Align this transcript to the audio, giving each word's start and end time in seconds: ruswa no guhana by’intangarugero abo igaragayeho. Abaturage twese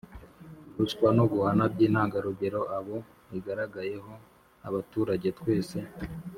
ruswa 0.77 1.09
no 1.17 1.25
guhana 1.31 1.63
by’intangarugero 1.73 2.61
abo 2.77 2.97
igaragayeho. 3.37 4.13
Abaturage 4.67 5.27
twese 5.39 5.77